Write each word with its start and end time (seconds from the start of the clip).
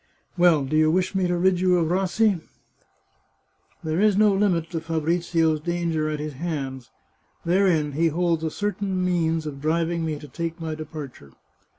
Well, 0.35 0.65
do 0.65 0.75
you 0.75 0.89
wish 0.89 1.13
me 1.13 1.27
to 1.27 1.37
rid 1.37 1.59
you 1.59 1.77
of 1.77 1.89
Rassi? 1.91 2.41
There 3.83 4.01
is 4.01 4.17
no 4.17 4.33
limit 4.33 4.71
to 4.71 4.81
Fabrizio's 4.81 5.59
danger 5.59 6.09
at 6.09 6.19
his 6.19 6.33
hands. 6.33 6.89
Therein 7.45 7.91
he 7.91 8.07
holds 8.07 8.43
a 8.43 8.49
certain 8.49 9.05
means 9.05 9.45
of 9.45 9.61
driving 9.61 10.03
me 10.03 10.17
to 10.17 10.27
take 10.27 10.59
my 10.59 10.73
depar 10.73 11.13
ture." 11.13 11.31